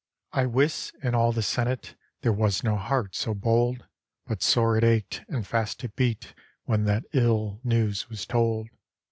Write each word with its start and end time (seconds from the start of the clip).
I 0.31 0.47
wis, 0.47 0.89
in 1.03 1.13
all 1.13 1.31
the 1.31 1.43
Senate, 1.43 1.95
There 2.21 2.33
was 2.33 2.63
no 2.63 2.75
heart 2.75 3.13
so 3.15 3.35
bold, 3.35 3.85
But 4.25 4.41
sore 4.41 4.75
it 4.75 4.83
ached, 4.83 5.23
and 5.27 5.45
fast 5.45 5.83
it 5.83 5.95
beat, 5.95 6.33
When 6.63 6.85
that 6.85 7.03
ill 7.13 7.59
news 7.63 8.09
was 8.09 8.25
told. 8.25 8.69